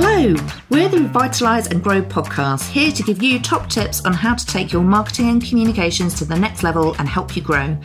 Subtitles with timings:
[0.00, 0.32] Hello,
[0.70, 4.46] we're the Revitalise and Grow podcast, here to give you top tips on how to
[4.46, 7.76] take your marketing and communications to the next level and help you grow.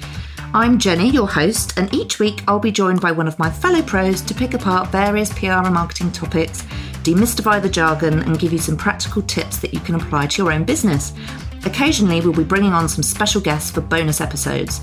[0.53, 3.81] I'm Jenny, your host, and each week I'll be joined by one of my fellow
[3.81, 6.61] pros to pick apart various PR and marketing topics,
[7.01, 10.51] demystify the jargon, and give you some practical tips that you can apply to your
[10.51, 11.13] own business.
[11.65, 14.81] Occasionally, we'll be bringing on some special guests for bonus episodes.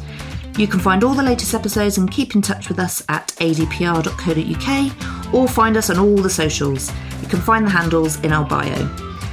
[0.59, 5.35] You can find all the latest episodes and keep in touch with us at adpr.co.uk
[5.35, 6.93] or find us on all the socials.
[7.23, 8.89] You can find the handles in our bio.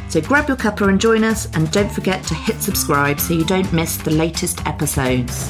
[0.10, 3.44] So grab your cuppa and join us, and don't forget to hit subscribe so you
[3.44, 5.50] don't miss the latest episodes.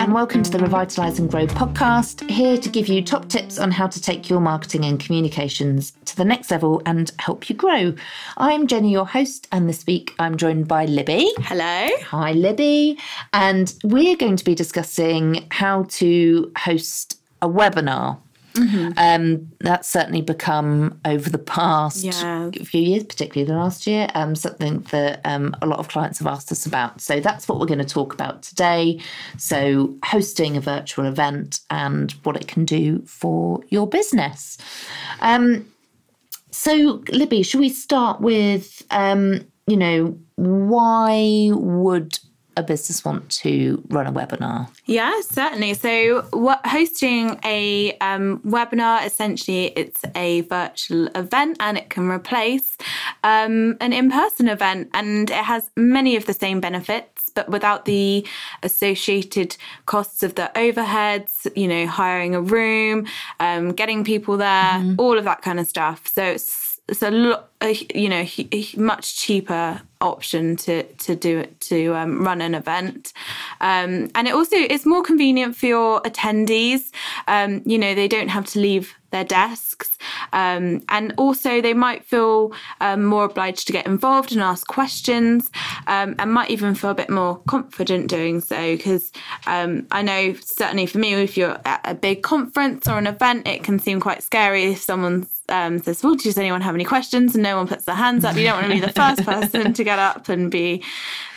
[0.00, 3.70] And welcome to the Revitalise and Grow podcast, here to give you top tips on
[3.70, 7.94] how to take your marketing and communications to the next level and help you grow.
[8.36, 11.30] I'm Jenny, your host, and this week I'm joined by Libby.
[11.38, 11.88] Hello.
[12.06, 12.98] Hi, Libby.
[13.32, 18.18] And we're going to be discussing how to host a webinar.
[18.54, 18.92] Mm-hmm.
[18.96, 22.50] Um, that's certainly become over the past Yeah.
[22.50, 26.28] few years, particularly the last year, um, something that um, a lot of clients have
[26.28, 27.00] asked us about.
[27.00, 29.00] So that's what we're going to talk about today.
[29.38, 34.56] So hosting a virtual event and what it can do for your business.
[35.20, 35.66] Um,
[36.50, 42.18] so Libby, should we start with, um, you know, why would
[42.56, 44.68] a business want to run a webinar?
[44.86, 45.74] Yeah, certainly.
[45.74, 52.76] So, what hosting a um, webinar essentially it's a virtual event and it can replace
[53.22, 58.26] um, an in-person event, and it has many of the same benefits, but without the
[58.62, 61.46] associated costs of the overheads.
[61.56, 63.06] You know, hiring a room,
[63.40, 66.08] um, getting people there, all of that kind of stuff.
[66.08, 67.48] So it's it's a lot,
[67.94, 68.26] you know,
[68.76, 73.14] much cheaper option to to do it to um, run an event,
[73.62, 76.90] um, and it also it's more convenient for your attendees.
[77.26, 79.96] Um, you know, they don't have to leave their desks,
[80.34, 85.50] um, and also they might feel um, more obliged to get involved and ask questions,
[85.86, 88.76] um, and might even feel a bit more confident doing so.
[88.76, 89.10] Because
[89.46, 93.64] I know certainly for me, if you're at a big conference or an event, it
[93.64, 97.42] can seem quite scary if someone um, says, "Well, does anyone have any questions?" and
[97.42, 98.36] no one puts their hands up.
[98.36, 100.82] You don't want to be the first person to get up and be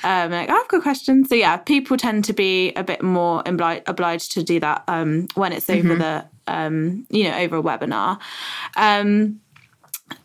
[0.03, 3.84] um, like, "I've got questions." So yeah, people tend to be a bit more obli-
[3.88, 8.19] obliged to do that um, when it's over the um, you know over a webinar.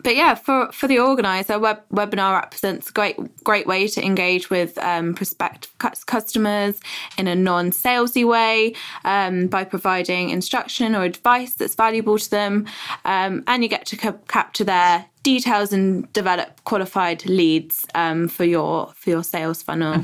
[0.02, 4.50] But yeah, for for the organizer, web, webinar represents a great great way to engage
[4.50, 5.72] with um, prospective
[6.06, 6.80] customers
[7.18, 12.66] in a non salesy way um, by providing instruction or advice that's valuable to them,
[13.04, 18.44] um, and you get to ca- capture their details and develop qualified leads um, for
[18.44, 19.94] your for your sales funnel.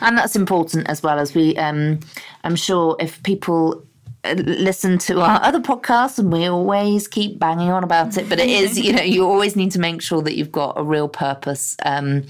[0.00, 2.00] and that's important as well as we um
[2.44, 3.84] i'm sure if people
[4.24, 8.28] listen to our other podcasts and we always keep banging on about it.
[8.28, 10.82] But it is you know you always need to make sure that you've got a
[10.82, 12.24] real purpose um,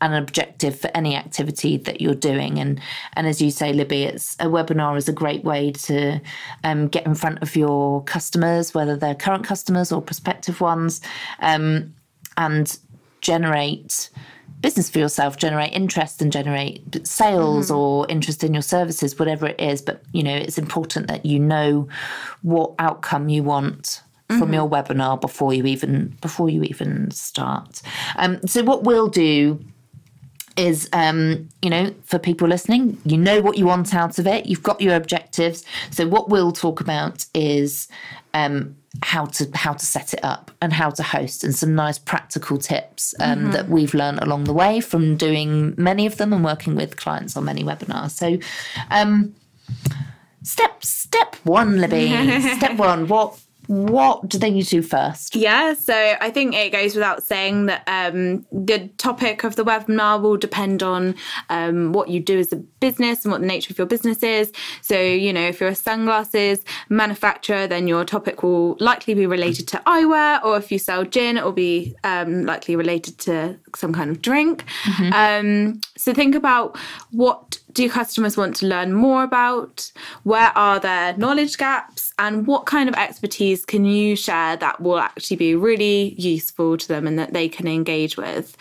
[0.00, 2.58] and an objective for any activity that you're doing.
[2.58, 2.80] And
[3.14, 6.20] and as you say libby it's a webinar is a great way to
[6.64, 11.00] um, get in front of your customers whether they're current customers or prospective ones
[11.40, 11.94] um,
[12.36, 12.78] and
[13.20, 14.10] generate
[14.60, 19.60] business for yourself generate interest and generate sales or interest in your services whatever it
[19.60, 21.88] is but you know it's important that you know
[22.42, 24.02] what outcome you want
[24.36, 27.80] from your webinar before you even before you even start.
[28.16, 29.64] Um, so what we'll do
[30.56, 34.46] is um, you know for people listening you know what you want out of it.
[34.46, 35.64] You've got your objectives.
[35.90, 37.88] So what we'll talk about is
[38.34, 41.98] um, how to how to set it up and how to host and some nice
[41.98, 46.44] practical tips um, that we've learned along the way from doing many of them and
[46.44, 48.10] working with clients on many webinars.
[48.10, 48.38] So
[48.90, 49.34] um,
[50.42, 52.08] step step one libby.
[52.56, 53.38] Step one what
[53.68, 57.66] what do they need to do first Yeah, so I think it goes without saying
[57.66, 61.14] that um, the topic of the webinar will depend on
[61.50, 64.52] um, what you do as a business and what the nature of your business is.
[64.80, 69.68] So, you know, if you're a sunglasses manufacturer, then your topic will likely be related
[69.68, 73.92] to eyewear, or if you sell gin, it will be um, likely related to some
[73.92, 74.64] kind of drink.
[75.12, 76.76] Um, so, think about
[77.10, 79.90] what do customers want to learn more about?
[80.22, 82.12] Where are their knowledge gaps?
[82.18, 86.88] And what kind of expertise can you share that will actually be really useful to
[86.88, 88.56] them and that they can engage with?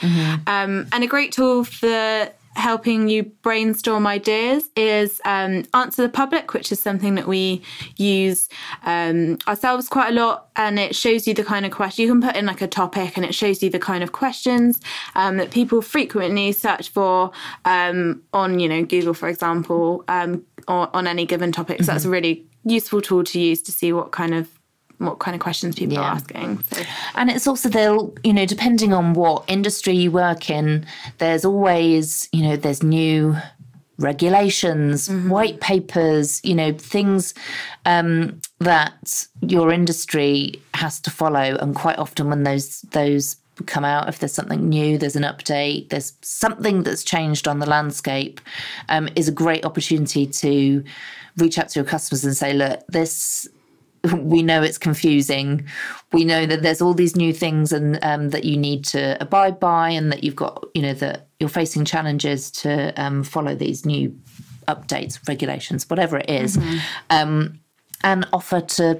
[0.47, 6.53] Um, and a great tool for helping you brainstorm ideas is um, Answer the Public,
[6.53, 7.61] which is something that we
[7.97, 8.49] use
[8.83, 10.49] um, ourselves quite a lot.
[10.55, 13.15] And it shows you the kind of question you can put in like a topic
[13.15, 14.81] and it shows you the kind of questions
[15.15, 17.31] um, that people frequently search for
[17.65, 21.77] um, on, you know, Google, for example, um, or on any given topic.
[21.77, 21.91] So mm-hmm.
[21.93, 24.56] that's a really useful tool to use to see what kind of
[24.99, 26.01] what kind of questions people yeah.
[26.01, 26.63] are asking.
[26.63, 26.83] So.
[27.15, 30.85] And it's also they'll, you know, depending on what industry you work in,
[31.19, 33.35] there's always, you know, there's new
[33.99, 35.29] regulations, mm-hmm.
[35.29, 37.33] white papers, you know, things
[37.85, 41.57] um, that your industry has to follow.
[41.57, 45.89] And quite often when those those come out, if there's something new, there's an update,
[45.89, 48.39] there's something that's changed on the landscape,
[48.89, 50.83] um, is a great opportunity to
[51.37, 53.47] reach out to your customers and say, look, this
[54.13, 55.67] we know it's confusing.
[56.11, 59.59] We know that there's all these new things and um, that you need to abide
[59.59, 63.85] by, and that you've got, you know, that you're facing challenges to um, follow these
[63.85, 64.17] new
[64.67, 66.77] updates, regulations, whatever it is, mm-hmm.
[67.09, 67.59] um,
[68.03, 68.99] and offer to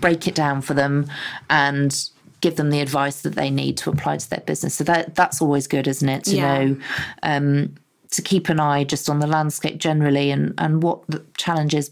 [0.00, 1.10] break it down for them
[1.48, 2.10] and
[2.40, 4.74] give them the advice that they need to apply to their business.
[4.74, 6.24] So that that's always good, isn't it?
[6.24, 6.58] To yeah.
[6.58, 6.76] know
[7.22, 7.74] um,
[8.10, 11.90] to keep an eye just on the landscape generally and and what the challenges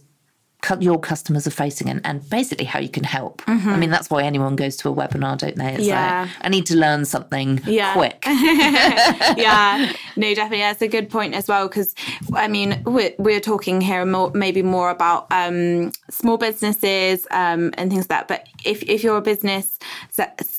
[0.81, 3.43] your customers are facing and, and basically how you can help.
[3.43, 3.69] Mm-hmm.
[3.69, 5.75] I mean, that's why anyone goes to a webinar, don't they?
[5.75, 6.22] It's yeah.
[6.22, 7.93] Like, I need to learn something yeah.
[7.93, 8.25] quick.
[8.26, 10.58] yeah, no, definitely.
[10.58, 11.69] That's a good point as well.
[11.69, 11.94] Because,
[12.34, 17.90] I mean, we're, we're talking here more, maybe more about um, small businesses um, and
[17.90, 18.28] things like that.
[18.28, 19.78] But if, if you're a business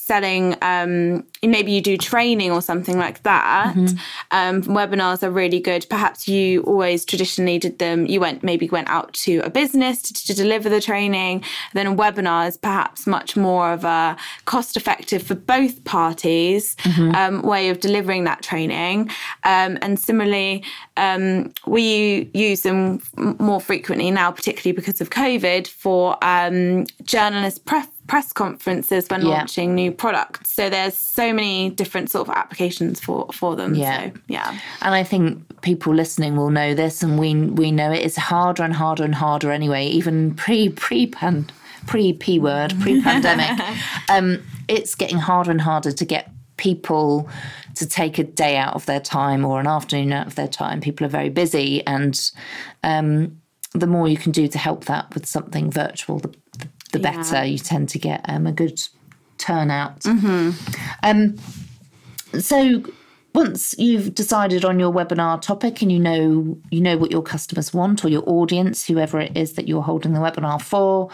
[0.05, 3.97] selling, um, maybe you do training or something like that, mm-hmm.
[4.31, 5.85] Um, webinars are really good.
[5.89, 10.13] Perhaps you always traditionally did them, you went maybe went out to a business to,
[10.13, 11.43] to deliver the training.
[11.73, 14.15] Then a webinar is perhaps much more of a
[14.45, 17.15] cost effective for both parties mm-hmm.
[17.15, 19.09] um, way of delivering that training.
[19.43, 20.63] Um, and similarly,
[20.97, 23.01] um, we use them
[23.39, 29.29] more frequently now, particularly because of COVID, for um, journalist press press conferences when yeah.
[29.29, 30.53] launching new products.
[30.53, 33.75] So there's so many different sort of applications for for them.
[33.75, 34.59] Yeah, so, yeah.
[34.81, 38.63] And I think people listening will know this, and we we know it is harder
[38.63, 39.87] and harder and harder anyway.
[39.87, 41.49] Even pre pre pan
[41.87, 43.59] pre p word pre pandemic,
[44.09, 47.29] um, it's getting harder and harder to get people
[47.75, 50.79] to take a day out of their time or an afternoon out of their time.
[50.79, 52.31] People are very busy, and
[52.83, 53.41] um,
[53.73, 56.33] the more you can do to help that with something virtual, the,
[56.95, 57.17] the yeah.
[57.17, 57.45] better.
[57.45, 58.81] You tend to get um, a good
[59.37, 60.01] turnout.
[60.01, 60.51] Mm-hmm.
[61.03, 61.37] Um,
[62.39, 62.83] so
[63.33, 67.73] once you've decided on your webinar topic and you know you know what your customers
[67.73, 71.09] want or your audience, whoever it is that you're holding the webinar for,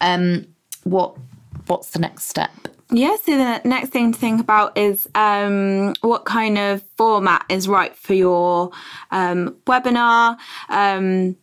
[0.00, 0.46] um,
[0.84, 1.16] what
[1.66, 2.50] what's the next step?
[2.90, 7.66] Yeah, so the next thing to think about is um, what kind of format is
[7.66, 8.70] right for your
[9.10, 10.36] um, webinar.
[10.68, 11.36] Um,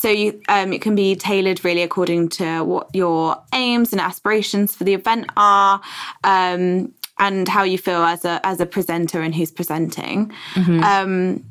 [0.00, 4.74] so you, um, it can be tailored really according to what your aims and aspirations
[4.74, 5.82] for the event are.
[6.24, 10.32] Um, and how you feel as a as a presenter and who's presenting.
[10.54, 10.82] Mm-hmm.
[10.82, 11.44] Um,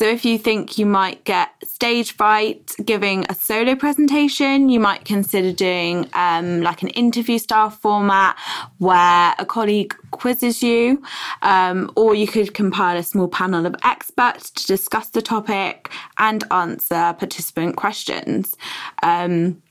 [0.00, 5.04] so if you think you might get stage fright giving a solo presentation, you might
[5.04, 8.34] consider doing um, like an interview style format
[8.78, 11.02] where a colleague quizzes you,
[11.42, 16.44] um, or you could compile a small panel of experts to discuss the topic and
[16.50, 18.56] answer participant questions.
[19.02, 19.62] Um,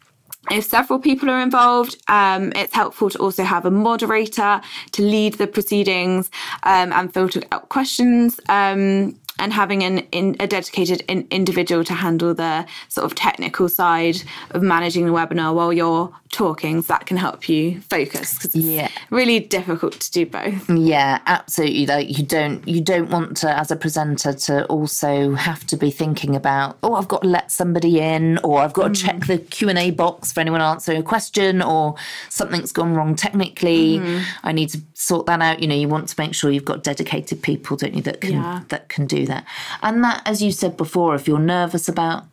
[0.51, 4.61] if several people are involved, um, it's helpful to also have a moderator
[4.91, 6.29] to lead the proceedings
[6.61, 8.39] um, and filter out questions.
[8.47, 13.69] Um, and having an in, a dedicated in, individual to handle the sort of technical
[13.69, 14.21] side
[14.51, 18.87] of managing the webinar while you're talking so that can help you focus because yeah
[19.09, 23.71] really difficult to do both yeah absolutely like you don't you don't want to as
[23.71, 27.99] a presenter to also have to be thinking about oh i've got to let somebody
[27.99, 28.95] in or i've got mm.
[28.95, 31.95] to check the q&a box for anyone answering a question or
[32.29, 34.23] something's gone wrong technically mm.
[34.43, 36.83] i need to sort that out you know you want to make sure you've got
[36.83, 38.61] dedicated people don't you that can yeah.
[38.67, 39.45] that can do that
[39.81, 42.25] and that as you said before if you're nervous about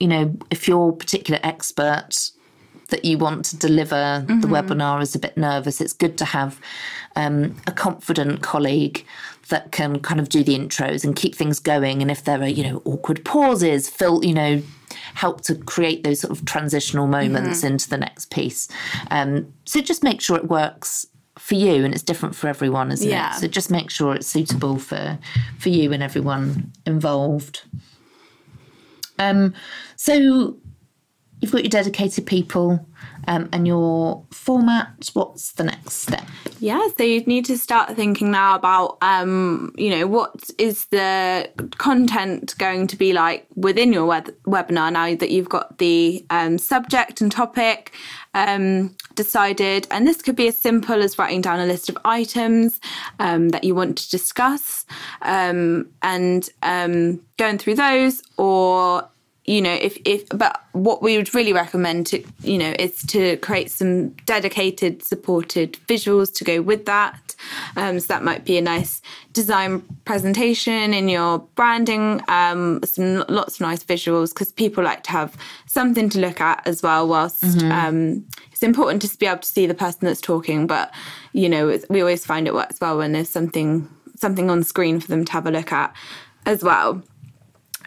[0.00, 2.30] you know if your particular expert
[2.88, 4.40] that you want to deliver mm-hmm.
[4.40, 6.60] the webinar is a bit nervous, it's good to have
[7.16, 9.04] um, a confident colleague
[9.48, 12.02] that can kind of do the intros and keep things going.
[12.02, 14.62] And if there are, you know, awkward pauses, fill, you know,
[15.14, 17.72] help to create those sort of transitional moments mm-hmm.
[17.72, 18.68] into the next piece.
[19.10, 21.06] Um, so just make sure it works
[21.48, 23.34] for you and it's different for everyone isn't yeah.
[23.34, 25.18] it so just make sure it's suitable for
[25.58, 27.62] for you and everyone involved.
[29.18, 29.54] Um
[29.96, 30.58] so
[31.40, 32.86] you've got your dedicated people
[33.28, 35.10] um, and your format.
[35.12, 36.24] What's the next step?
[36.58, 41.48] Yeah, so you'd need to start thinking now about, um, you know, what is the
[41.76, 46.58] content going to be like within your web- webinar now that you've got the um,
[46.58, 47.92] subject and topic
[48.34, 49.86] um, decided.
[49.90, 52.80] And this could be as simple as writing down a list of items
[53.18, 54.86] um, that you want to discuss
[55.22, 59.08] um, and going through those or
[59.48, 63.36] you know if if but what we would really recommend to you know is to
[63.38, 67.34] create some dedicated supported visuals to go with that
[67.76, 69.00] um, so that might be a nice
[69.32, 75.10] design presentation in your branding um, some lots of nice visuals because people like to
[75.10, 75.36] have
[75.66, 77.72] something to look at as well whilst mm-hmm.
[77.72, 80.92] um, it's important just to be able to see the person that's talking but
[81.32, 85.08] you know we always find it works well when there's something something on screen for
[85.08, 85.94] them to have a look at
[86.44, 87.02] as well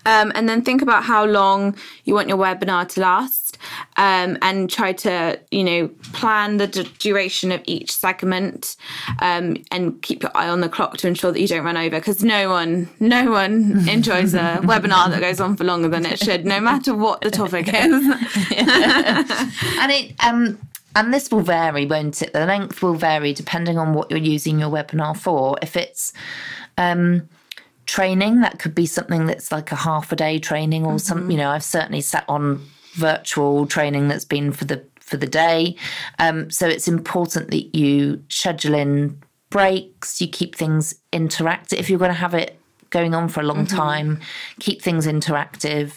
[0.06, 3.58] um, and then think about how long you want your webinar to last
[3.98, 8.76] um, and try to, you know, plan the d- duration of each segment
[9.20, 12.00] um, and keep your eye on the clock to ensure that you don't run over
[12.00, 16.20] because no one, no one enjoys a webinar that goes on for longer than it
[16.20, 17.74] should, no matter what the topic is.
[19.78, 20.58] and it, um,
[20.96, 22.34] and this will vary, won't it?
[22.34, 25.58] The length will vary depending on what you're using your webinar for.
[25.62, 26.12] If it's,
[26.78, 27.30] um,
[27.86, 28.42] training.
[28.42, 30.98] That could be something that's like a half a day training or mm-hmm.
[30.98, 35.28] some, you know, I've certainly sat on virtual training that's been for the for the
[35.28, 35.76] day.
[36.20, 41.74] Um, so it's important that you schedule in breaks, you keep things interactive.
[41.74, 42.58] If you're going to have it
[42.92, 43.76] going on for a long mm-hmm.
[43.76, 44.22] time,
[44.60, 45.94] keep things interactive.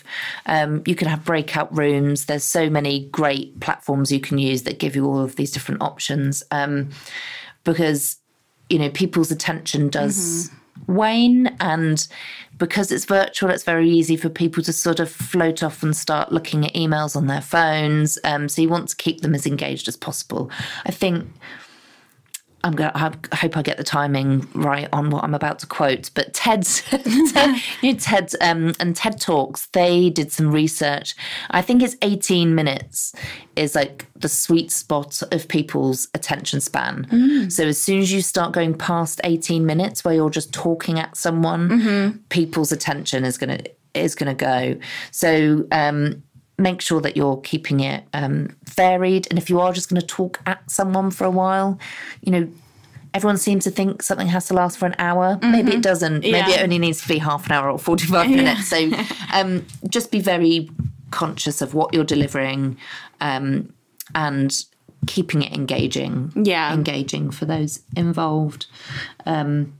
[0.46, 2.24] Um, you can have breakout rooms.
[2.24, 5.82] There's so many great platforms you can use that give you all of these different
[5.82, 6.90] options um,
[7.62, 8.16] because,
[8.68, 10.48] you know, people's attention does.
[10.48, 11.54] Mm-hmm wane.
[11.60, 12.06] And
[12.58, 16.32] because it's virtual, it's very easy for people to sort of float off and start
[16.32, 18.18] looking at emails on their phones.
[18.24, 20.50] Um, so you want to keep them as engaged as possible.
[20.86, 21.26] I think
[22.64, 22.90] I'm going.
[22.94, 26.10] I hope I get the timing right on what I'm about to quote.
[26.14, 27.06] But TED's, TED,
[27.82, 31.14] you know, TED um, and TED Talks, they did some research.
[31.50, 33.12] I think it's 18 minutes
[33.54, 37.06] is like the sweet spot of people's attention span.
[37.10, 37.52] Mm.
[37.52, 41.16] So as soon as you start going past 18 minutes, where you're just talking at
[41.16, 42.18] someone, mm-hmm.
[42.30, 43.60] people's attention is gonna
[43.92, 44.76] is gonna go.
[45.10, 45.66] So.
[45.70, 46.22] Um,
[46.58, 49.26] make sure that you're keeping it um, varied.
[49.30, 51.78] And if you are just going to talk at someone for a while,
[52.20, 52.48] you know,
[53.12, 55.36] everyone seems to think something has to last for an hour.
[55.36, 55.52] Mm-hmm.
[55.52, 56.24] Maybe it doesn't.
[56.24, 56.32] Yeah.
[56.42, 58.36] Maybe it only needs to be half an hour or 45 yeah.
[58.36, 58.68] minutes.
[58.68, 58.90] So
[59.32, 60.70] um, just be very
[61.10, 62.76] conscious of what you're delivering
[63.20, 63.72] um,
[64.14, 64.64] and
[65.06, 66.32] keeping it engaging.
[66.36, 66.72] Yeah.
[66.72, 68.66] Engaging for those involved.
[69.26, 69.78] Um,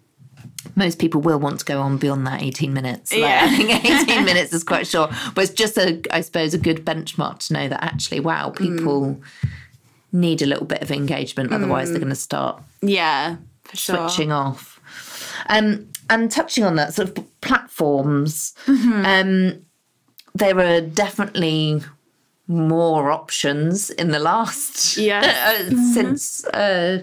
[0.76, 3.12] most people will want to go on beyond that 18 minutes.
[3.12, 3.48] Like, yeah.
[3.50, 6.84] I think 18 minutes is quite short, but it's just a, I suppose, a good
[6.84, 9.50] benchmark to know that actually, wow, people mm.
[10.12, 11.52] need a little bit of engagement.
[11.52, 11.92] Otherwise, mm.
[11.92, 13.36] they're going to start yeah,
[13.72, 14.34] switching sure.
[14.34, 14.80] off.
[15.48, 19.04] Um, and touching on that sort of platforms, mm-hmm.
[19.04, 19.64] um,
[20.34, 21.82] there are definitely
[22.46, 25.92] more options in the last yeah uh, mm-hmm.
[25.92, 27.02] since uh,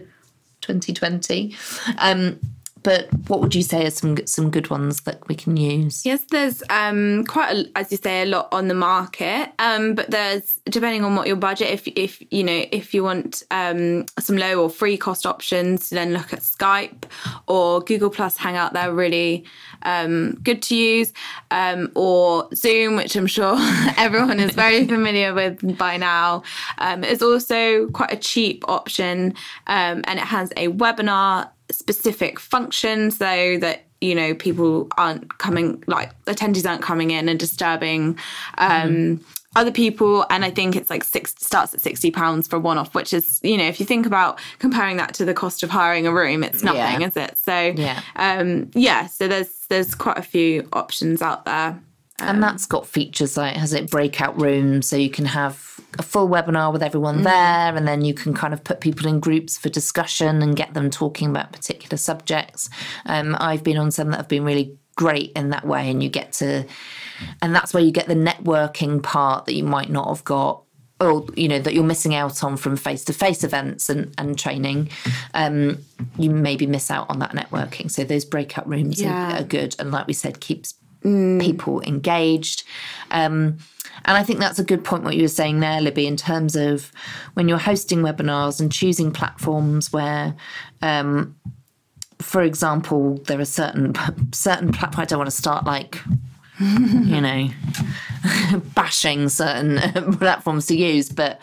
[0.61, 1.55] 2020.
[1.97, 2.39] Um,
[2.83, 6.05] but what would you say are some some good ones that we can use?
[6.05, 9.51] Yes, there's um, quite a, as you say a lot on the market.
[9.59, 11.69] Um, but there's depending on what your budget.
[11.69, 16.13] If if you know if you want um, some low or free cost options, then
[16.13, 17.03] look at Skype
[17.47, 18.73] or Google Plus Hangout.
[18.73, 19.45] They're really
[19.83, 21.13] um, good to use,
[21.51, 23.55] um, or Zoom, which I'm sure
[23.97, 26.43] everyone is very familiar with by now.
[26.79, 29.35] Um, it's also quite a cheap option,
[29.67, 35.83] um, and it has a webinar specific function so that you know people aren't coming
[35.87, 38.17] like attendees aren't coming in and disturbing
[38.57, 39.23] um mm.
[39.55, 42.93] other people and i think it's like six starts at 60 pounds for one off
[42.95, 46.07] which is you know if you think about comparing that to the cost of hiring
[46.07, 47.07] a room it's nothing yeah.
[47.07, 51.79] is it so yeah um yeah so there's there's quite a few options out there
[52.19, 56.03] um, and that's got features like has it breakout rooms so you can have a
[56.03, 57.23] full webinar with everyone mm.
[57.23, 60.73] there and then you can kind of put people in groups for discussion and get
[60.73, 62.69] them talking about particular subjects
[63.05, 66.09] um, i've been on some that have been really great in that way and you
[66.09, 66.65] get to
[67.41, 70.63] and that's where you get the networking part that you might not have got
[70.99, 74.89] or you know that you're missing out on from face-to-face events and, and training
[75.33, 75.77] um,
[76.17, 79.33] you maybe miss out on that networking so those breakout rooms yeah.
[79.33, 81.41] are, are, good and like we said keeps mm.
[81.41, 82.63] people engaged.
[83.09, 83.57] Um,
[84.05, 86.55] and I think that's a good point, what you were saying there, Libby, in terms
[86.55, 86.91] of
[87.33, 90.35] when you're hosting webinars and choosing platforms where,
[90.81, 91.35] um,
[92.19, 93.93] for example, there are certain
[94.31, 95.03] certain platforms.
[95.03, 95.99] I don't want to start like
[96.61, 97.49] you know,
[98.75, 99.79] bashing certain
[100.17, 101.39] platforms to use, but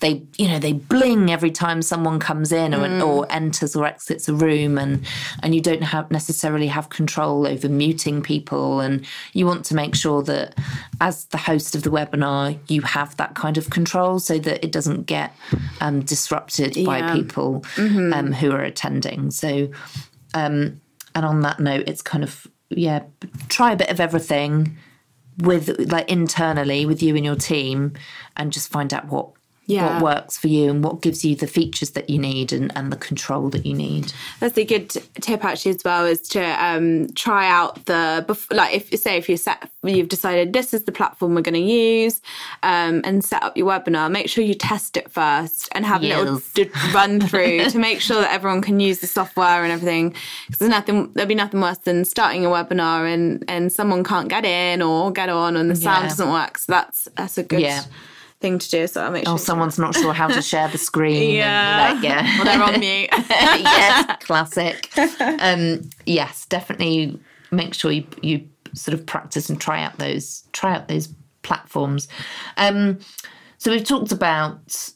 [0.00, 3.06] they you know they bling every time someone comes in or, mm.
[3.06, 5.04] or enters or exits a room and
[5.42, 9.94] and you don't have necessarily have control over muting people and you want to make
[9.94, 10.54] sure that
[11.00, 14.70] as the host of the webinar you have that kind of control so that it
[14.70, 15.34] doesn't get
[15.80, 16.84] um, disrupted yeah.
[16.84, 18.12] by people mm-hmm.
[18.12, 19.68] um, who are attending so
[20.34, 20.80] um,
[21.14, 23.02] and on that note it's kind of yeah
[23.48, 24.76] try a bit of everything
[25.38, 27.92] with like internally with you and your team
[28.36, 29.30] and just find out what
[29.66, 29.94] yeah.
[29.94, 32.92] what works for you and what gives you the features that you need and, and
[32.92, 34.12] the control that you need.
[34.40, 39.00] That's a good tip actually as well is to um, try out the like if
[39.00, 42.20] say if you set you've decided this is the platform we're going to use
[42.62, 46.16] um, and set up your webinar make sure you test it first and have yes.
[46.16, 49.72] a little d- run through to make sure that everyone can use the software and
[49.72, 50.14] everything
[50.46, 54.28] because there's nothing there'll be nothing worse than starting a webinar and and someone can't
[54.28, 56.08] get in or get on and the sound yeah.
[56.08, 57.82] doesn't work so that's that's a good yeah
[58.40, 58.86] thing to do.
[58.86, 59.34] So I'll make sure.
[59.34, 61.34] Oh, someone's not sure how to share the screen.
[61.34, 61.90] yeah.
[61.90, 62.22] And, like, yeah.
[62.38, 63.08] well, they're on mute.
[63.28, 64.90] yes, classic.
[65.20, 67.18] Um, yes, definitely
[67.50, 71.08] make sure you, you sort of practice and try out those try out those
[71.42, 72.08] platforms.
[72.56, 72.98] Um,
[73.58, 74.92] so we've talked about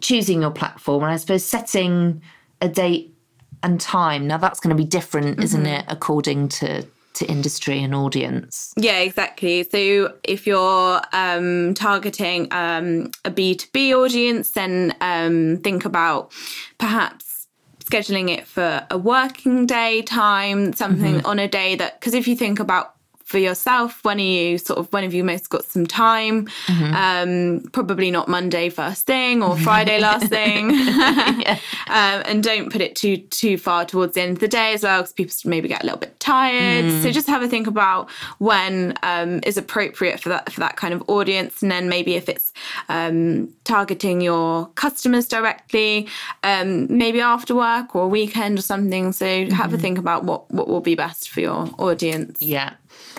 [0.00, 2.22] choosing your platform and I suppose setting
[2.60, 3.14] a date
[3.62, 4.26] and time.
[4.26, 5.42] Now that's going to be different, mm-hmm.
[5.42, 8.72] isn't it, according to to industry and audience.
[8.76, 9.64] Yeah, exactly.
[9.64, 16.32] So if you're um, targeting um, a B2B audience, then um, think about
[16.78, 17.48] perhaps
[17.84, 21.26] scheduling it for a working day time, something mm-hmm.
[21.26, 22.94] on a day that, because if you think about
[23.30, 24.02] for yourself?
[24.04, 26.46] When are you sort of when have you most got some time?
[26.66, 26.94] Mm-hmm.
[26.94, 30.70] Um, probably not Monday first thing or Friday last thing.
[30.74, 31.58] yeah.
[31.86, 34.82] um, and don't put it too too far towards the end of the day as
[34.82, 36.86] well, because people maybe get a little bit tired.
[36.86, 37.02] Mm.
[37.02, 40.92] So just have a think about when um, is appropriate for that for that kind
[40.92, 42.52] of audience, and then maybe if it's
[42.88, 46.08] um, targeting your customers directly,
[46.42, 49.12] um, maybe after work or weekend or something.
[49.12, 49.52] So mm-hmm.
[49.52, 49.82] have a mm-hmm.
[49.82, 52.42] think about what what will be best for your audience.
[52.42, 52.74] Yeah.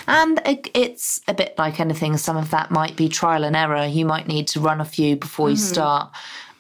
[0.08, 3.86] And it's a bit like anything, some of that might be trial and error.
[3.86, 5.74] You might need to run a few before you mm-hmm.
[5.74, 6.12] start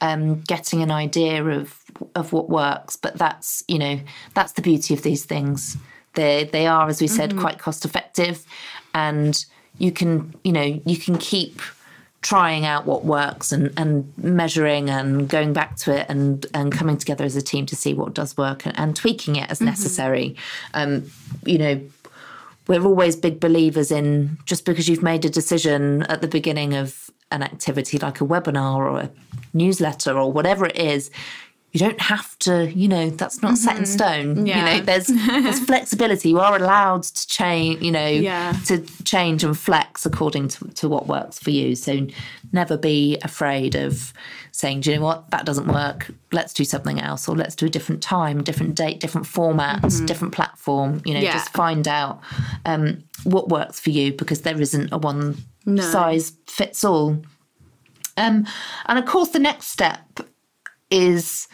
[0.01, 1.77] um, getting an idea of
[2.15, 2.95] of what works.
[2.95, 3.99] But that's you know
[4.33, 5.77] that's the beauty of these things.
[6.13, 7.41] They they are, as we said, mm-hmm.
[7.41, 8.45] quite cost effective,
[8.93, 9.43] and
[9.77, 11.61] you can you know you can keep
[12.21, 16.95] trying out what works and, and measuring and going back to it and, and coming
[16.95, 19.65] together as a team to see what does work and, and tweaking it as mm-hmm.
[19.65, 20.35] necessary.
[20.75, 21.09] Um,
[21.47, 21.81] you know,
[22.71, 27.09] we're always big believers in just because you've made a decision at the beginning of
[27.31, 29.11] an activity like a webinar or a
[29.53, 31.11] newsletter or whatever it is
[31.71, 33.55] you don't have to you know that's not mm-hmm.
[33.55, 33.91] set in mm-hmm.
[33.91, 34.57] stone yeah.
[34.57, 38.53] you know there's there's flexibility you are allowed to change you know yeah.
[38.65, 42.05] to change and flex according to, to what works for you so
[42.51, 44.13] never be afraid of
[44.51, 47.65] saying do you know what that doesn't work let's do something else or let's do
[47.65, 50.05] a different time different date different formats mm-hmm.
[50.05, 51.33] different platform you know yeah.
[51.33, 52.21] just find out
[52.65, 55.81] um, what works for you because there isn't a one no.
[55.81, 57.21] size fits all
[58.17, 58.45] um,
[58.87, 60.19] and of course the next step
[60.91, 61.47] is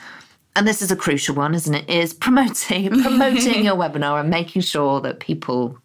[0.55, 1.89] and this is a crucial one, isn't it?
[1.89, 5.77] Is promoting promoting your webinar and making sure that people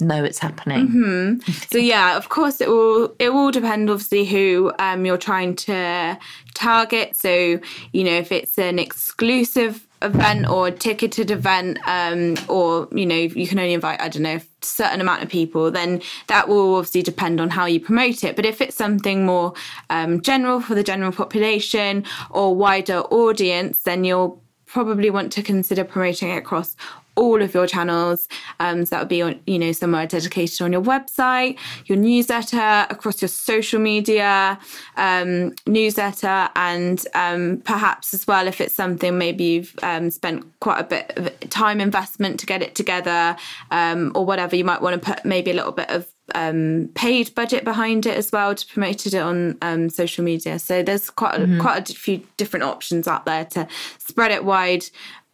[0.00, 0.88] know it's happening.
[0.88, 1.52] Mm-hmm.
[1.70, 6.18] So yeah, of course it will it will depend obviously who um, you're trying to
[6.54, 7.16] target.
[7.16, 7.58] So
[7.92, 13.16] you know if it's an exclusive event or a ticketed event, um, or you know
[13.16, 16.76] you can only invite I don't know a certain amount of people, then that will
[16.76, 18.36] obviously depend on how you promote it.
[18.36, 19.54] But if it's something more
[19.90, 25.84] um, general for the general population or wider audience, then you'll probably want to consider
[25.84, 26.76] promoting it across
[27.14, 28.28] all of your channels.
[28.60, 32.86] Um, so that would be on, you know, somewhere dedicated on your website, your newsletter,
[32.90, 34.58] across your social media,
[34.96, 40.80] um, newsletter, and um, perhaps as well if it's something maybe you've um, spent quite
[40.80, 43.36] a bit of time investment to get it together,
[43.70, 47.34] um, or whatever, you might want to put maybe a little bit of um, paid
[47.34, 50.58] budget behind it as well to promote it on um, social media.
[50.58, 51.60] So there's quite a, mm-hmm.
[51.60, 54.86] quite a few different options out there to spread it wide,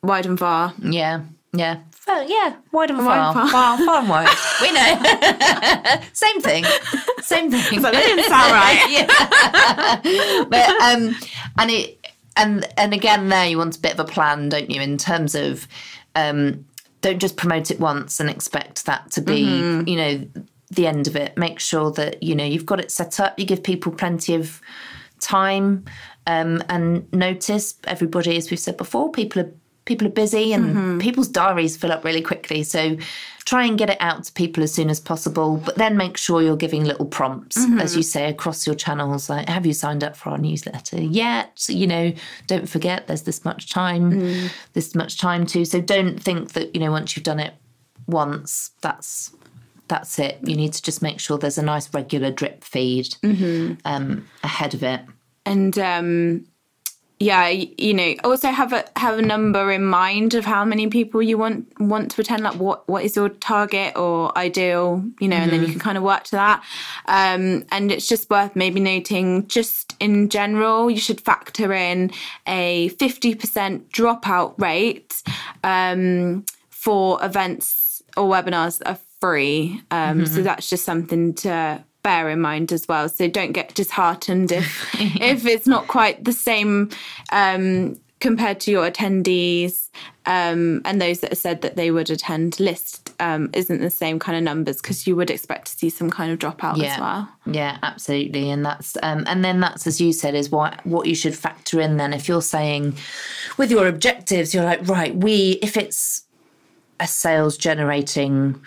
[0.02, 0.74] wide and far.
[0.82, 1.20] Yeah.
[1.52, 1.78] Yeah.
[2.06, 3.32] Well, yeah, wide and far.
[3.32, 4.28] Far, far, and wide.
[4.62, 6.00] We know.
[6.12, 6.64] Same thing.
[7.20, 7.82] Same thing.
[7.82, 8.86] But that didn't sound right.
[10.04, 10.44] yeah.
[10.44, 11.16] but um
[11.58, 12.06] and it
[12.36, 15.34] and and again there you want a bit of a plan, don't you, in terms
[15.34, 15.68] of
[16.16, 16.64] um
[17.00, 19.88] don't just promote it once and expect that to be, mm-hmm.
[19.88, 20.26] you know,
[20.70, 21.36] the end of it.
[21.36, 24.60] Make sure that, you know, you've got it set up, you give people plenty of
[25.20, 25.84] time
[26.28, 29.50] um, and notice everybody, as we've said before, people are
[29.88, 32.62] people are busy and people's diaries fill up really quickly.
[32.62, 32.96] So
[33.44, 36.42] try and get it out to people as soon as possible, but then make sure
[36.42, 39.30] you're giving little prompts, as you say, across your channels.
[39.30, 41.64] Like, have you signed up for our newsletter yet?
[41.68, 42.12] You know,
[42.46, 45.64] don't forget there's this much time, this much time too.
[45.64, 47.54] So don't think that, you know, once you've done it
[48.06, 49.32] once, that's
[49.88, 50.38] that's it.
[50.44, 53.16] You need to just make sure there's a nice regular drip feed
[53.86, 55.00] um, ahead of it.
[55.46, 56.44] and um
[57.20, 61.20] yeah you know also have a have a number in mind of how many people
[61.20, 65.36] you want want to attend like what what is your target or ideal you know
[65.36, 66.62] and then you can kind of work to that.
[67.06, 72.12] Um and it's just worth maybe noting just in general you should factor in
[72.46, 75.22] a 50% dropout rate
[75.64, 79.82] um for events or webinars that are free.
[79.90, 83.08] Um so that's just something to bear in mind as well.
[83.08, 86.90] So don't get disheartened if if it's not quite the same
[87.32, 89.88] um, compared to your attendees
[90.26, 94.18] um, and those that have said that they would attend list um, isn't the same
[94.18, 97.28] kind of numbers because you would expect to see some kind of dropout as well.
[97.46, 101.14] Yeah, absolutely, and that's um, and then that's as you said is what what you
[101.14, 101.96] should factor in.
[101.96, 102.96] Then, if you're saying
[103.56, 106.24] with your objectives, you're like right, we if it's
[107.00, 108.60] a sales generating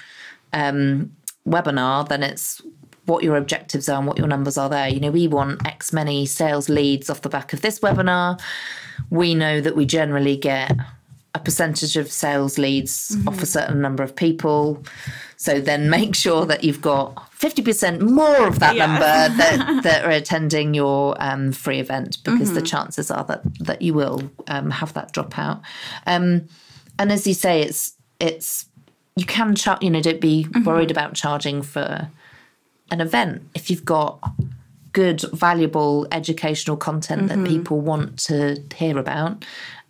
[0.54, 1.12] um,
[1.48, 2.62] webinar, then it's
[3.06, 4.88] what your objectives are and what your numbers are there.
[4.88, 8.40] You know, we want X many sales leads off the back of this webinar.
[9.10, 10.72] We know that we generally get
[11.34, 14.84] a percentage of sales leads off a certain number of people.
[15.38, 18.86] So then make sure that you've got 50% more of that Yeah.
[18.86, 19.00] number
[19.38, 23.94] that, that are attending your um, free event because the chances are that, that you
[23.94, 25.62] will um, have that dropout.
[26.06, 26.48] Um,
[27.00, 28.66] and as you say, it's, it's,
[29.16, 32.10] you can charge, you know, don't be worried about charging for
[32.92, 34.20] an event if you've got
[34.94, 37.48] good, valuable educational content that mm-hmm.
[37.48, 39.46] people want to hear about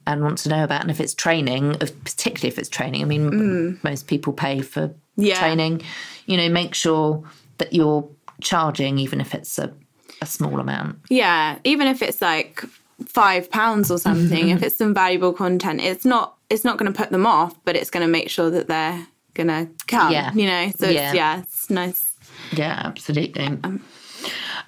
[0.08, 0.82] and want to know about.
[0.82, 3.84] And if it's training, particularly if it's training, I mean, mm.
[3.84, 5.40] most people pay for Yeah.
[5.40, 5.82] training,
[6.26, 7.24] you know, make sure
[7.58, 8.08] that you're
[8.42, 9.74] charging, even if it's a,
[10.22, 11.00] a small amount.
[11.10, 12.64] Yeah, even if it's like
[13.08, 16.98] five pounds or something, if it's some valuable content, it's not it's not going to
[16.98, 20.12] put them off, but it's going to make sure that they're going to come.
[20.12, 20.34] Yeah.
[20.34, 21.08] You know, so Yeah.
[21.08, 22.11] it's, yeah, it's nice.
[22.54, 23.58] Yeah, absolutely.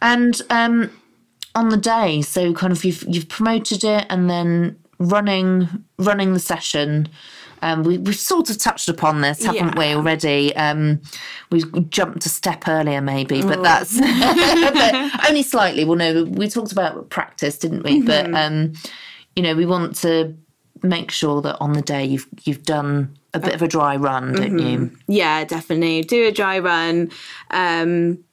[0.02, 0.89] and um,
[1.56, 5.67] on the day, so kind of you've you've promoted it, and then running
[5.98, 7.10] running the session.
[7.62, 10.54] Um, we, we've sort of touched upon this, haven't we, already?
[10.58, 11.00] Um,
[11.50, 15.86] we jumped a step earlier, maybe, but that's but only slightly.
[15.86, 18.02] Well, no, we talked about practice, didn't we?
[18.02, 18.74] But um,
[19.38, 20.36] you know, we want to
[20.82, 24.34] make sure that on the day you've you've done a bit of a dry run,
[24.34, 24.91] don't you?
[25.08, 26.02] Yeah, definitely.
[26.04, 27.12] Do a dry run.
[27.52, 28.24] Um,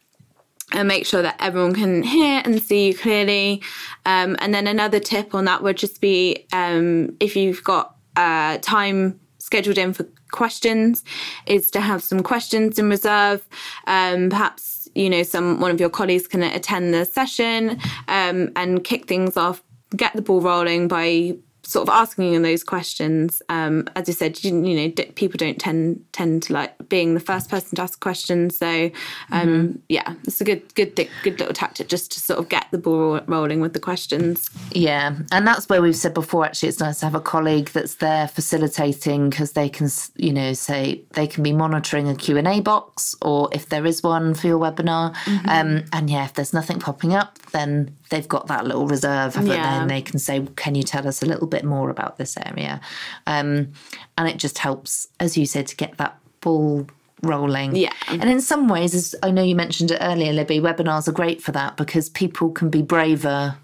[0.72, 3.62] and make sure that everyone can hear and see you clearly.
[4.06, 8.58] Um, and then another tip on that would just be um, if you've got uh,
[8.58, 11.02] time scheduled in for questions,
[11.46, 13.46] is to have some questions in reserve.
[13.86, 18.84] Um, perhaps you know some one of your colleagues can attend the session um, and
[18.84, 19.62] kick things off,
[19.96, 21.36] get the ball rolling by
[21.70, 23.42] sort of asking those questions.
[23.48, 27.14] Um, as I said, you, you know, d- people don't tend tend to like being
[27.14, 28.56] the first person to ask questions.
[28.56, 28.90] So,
[29.30, 32.66] um, yeah, it's a good good di- good little tactic just to sort of get
[32.72, 34.50] the ball rolling with the questions.
[34.72, 36.44] Yeah, and that's where we've said before.
[36.44, 40.54] Actually, it's nice to have a colleague that's there facilitating because they can, you know,
[40.54, 44.34] say they can be monitoring a Q and A box, or if there is one
[44.34, 45.14] for your webinar.
[45.48, 49.48] Um, and yeah, if there's nothing popping up, then they've got that little reserve, haven't
[49.48, 49.56] they?
[49.56, 49.80] Yeah.
[49.80, 52.80] And they can say, "Can you tell us a little bit more about this area?"
[53.26, 53.72] Um,
[54.18, 56.86] and it just helps, as you said, to get that ball
[57.22, 57.76] rolling.
[57.76, 57.92] Yeah.
[58.08, 61.42] And in some ways, as I know you mentioned it earlier, Libby, webinars are great
[61.42, 63.56] for that because people can be braver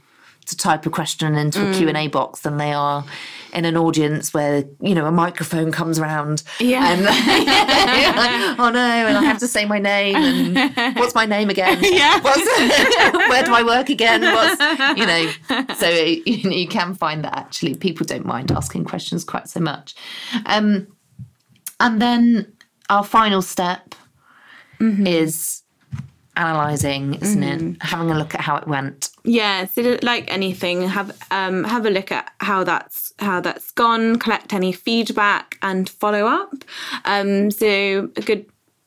[0.46, 1.74] to type a question into Mm.
[1.74, 3.04] a Q&A box than they are
[3.52, 6.42] in an audience where, you know, a microphone comes around.
[6.60, 6.92] Yeah.
[6.92, 7.14] And like,
[8.58, 11.78] oh no, and I have to say my name and what's my name again?
[11.82, 12.20] Yeah.
[12.20, 14.22] Where do I work again?
[14.22, 14.60] What's,
[14.98, 15.30] you know,
[15.74, 19.94] so you, you can find that actually people don't mind asking questions quite so much.
[20.46, 20.86] Um,
[21.80, 22.52] and then
[22.88, 23.94] our final step
[24.80, 25.62] is
[26.36, 27.82] analysing, isn't it?
[27.82, 29.10] Having a look at how it went.
[29.24, 34.18] Yeah, so like anything, have um, have a look at how that's how that's gone,
[34.18, 36.52] collect any feedback, and follow up.
[37.04, 38.46] Um, so a good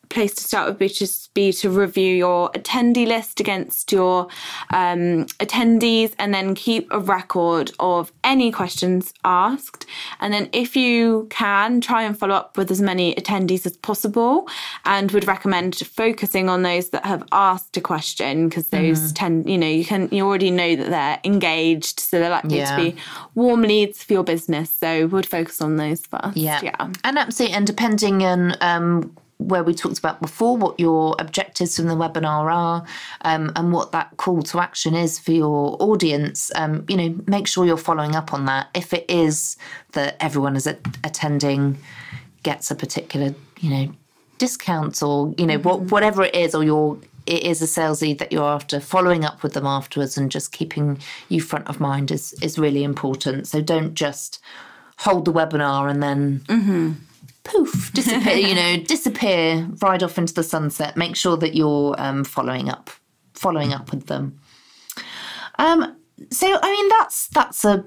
[0.09, 4.27] place to start would be just be to review your attendee list against your
[4.71, 9.85] um, attendees and then keep a record of any questions asked.
[10.19, 14.47] And then, if you can, try and follow up with as many attendees as possible
[14.85, 19.15] and would recommend focusing on those that have asked a question because those mm.
[19.15, 21.99] tend, you know, you can, you already know that they're engaged.
[21.99, 22.75] So they're likely yeah.
[22.75, 22.95] to be
[23.35, 24.71] warm leads for your business.
[24.71, 26.37] So would focus on those first.
[26.37, 26.61] Yeah.
[26.63, 26.91] yeah.
[27.03, 27.55] And absolutely.
[27.55, 32.53] And depending on, um, where we talked about before, what your objectives from the webinar
[32.53, 32.85] are,
[33.21, 36.51] um, and what that call to action is for your audience.
[36.55, 38.69] Um, you know, make sure you're following up on that.
[38.75, 39.57] If it is
[39.93, 41.77] that everyone is attending
[42.43, 43.93] gets a particular, you know,
[44.37, 45.67] discount or you know mm-hmm.
[45.67, 49.23] what, whatever it is, or your it is a sales lead that you're after, following
[49.23, 50.99] up with them afterwards and just keeping
[51.29, 53.47] you front of mind is is really important.
[53.47, 54.41] So don't just
[54.97, 56.39] hold the webinar and then.
[56.47, 56.91] Mm-hmm
[57.49, 60.97] poof, disappear, you know, disappear right off into the sunset.
[60.97, 62.89] Make sure that you're um, following up,
[63.33, 64.39] following up with them.
[65.57, 65.97] Um,
[66.31, 67.83] so I mean, that's that's a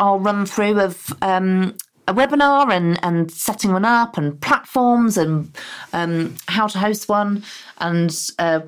[0.00, 1.76] our run through of um,
[2.08, 5.56] a webinar and and setting one up and platforms and
[5.92, 7.44] um, how to host one
[7.78, 8.30] and.
[8.38, 8.60] Uh,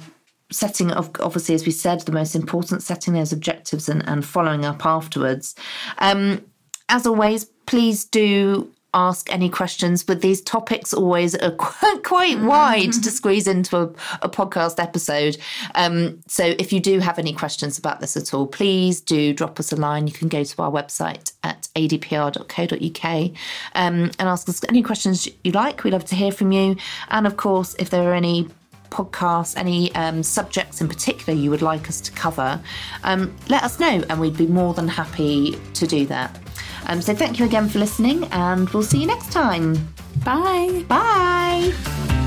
[0.52, 4.64] setting of obviously as we said the most important setting those objectives and, and following
[4.64, 5.56] up afterwards
[5.98, 6.40] um,
[6.88, 12.92] as always please do ask any questions, but these topics always are quite, quite wide
[12.92, 13.82] to squeeze into a,
[14.22, 15.36] a podcast episode.
[15.74, 19.60] Um, so if you do have any questions about this at all, please do drop
[19.60, 20.06] us a line.
[20.06, 23.30] You can go to our website at adpr.co.uk
[23.74, 25.84] um, and ask us any questions you like.
[25.84, 26.76] We'd love to hear from you.
[27.08, 28.48] And of course, if there are any
[28.90, 32.60] podcasts, any um, subjects in particular you would like us to cover,
[33.04, 36.38] um, let us know and we'd be more than happy to do that.
[36.86, 39.74] Um, so thank you again for listening, and we'll see you next time.
[40.24, 40.84] Bye.
[40.88, 42.25] Bye.